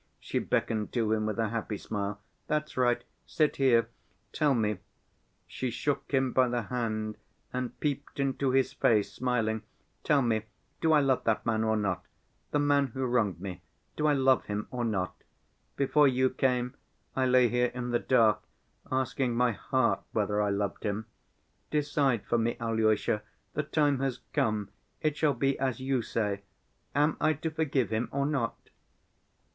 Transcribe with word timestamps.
She 0.19 0.39
beckoned 0.39 0.91
to 0.93 1.13
him 1.13 1.27
with 1.27 1.37
a 1.37 1.49
happy 1.49 1.77
smile. 1.77 2.19
"That's 2.47 2.75
right, 2.75 3.03
sit 3.27 3.57
here. 3.57 3.87
Tell 4.33 4.55
me," 4.55 4.79
she 5.45 5.69
shook 5.69 6.11
him 6.11 6.33
by 6.33 6.47
the 6.47 6.63
hand 6.63 7.17
and 7.53 7.79
peeped 7.79 8.19
into 8.19 8.49
his 8.49 8.73
face, 8.73 9.11
smiling, 9.13 9.61
"tell 10.03 10.23
me, 10.23 10.45
do 10.81 10.91
I 10.91 11.01
love 11.01 11.23
that 11.25 11.45
man 11.45 11.63
or 11.63 11.77
not? 11.77 12.03
the 12.49 12.57
man 12.57 12.87
who 12.87 13.05
wronged 13.05 13.39
me, 13.39 13.61
do 13.95 14.07
I 14.07 14.13
love 14.13 14.45
him 14.45 14.67
or 14.71 14.83
not? 14.83 15.15
Before 15.75 16.07
you 16.07 16.31
came, 16.31 16.73
I 17.15 17.27
lay 17.27 17.47
here 17.47 17.67
in 17.71 17.91
the 17.91 17.99
dark, 17.99 18.41
asking 18.91 19.35
my 19.35 19.51
heart 19.51 19.99
whether 20.13 20.41
I 20.41 20.49
loved 20.49 20.81
him. 20.83 21.05
Decide 21.69 22.25
for 22.25 22.39
me, 22.39 22.57
Alyosha, 22.59 23.21
the 23.53 23.61
time 23.61 23.99
has 23.99 24.21
come, 24.33 24.69
it 24.99 25.15
shall 25.15 25.35
be 25.35 25.59
as 25.59 25.79
you 25.79 26.01
say. 26.01 26.41
Am 26.95 27.17
I 27.21 27.33
to 27.33 27.51
forgive 27.51 27.91
him 27.91 28.09
or 28.11 28.25
not?" 28.25 28.57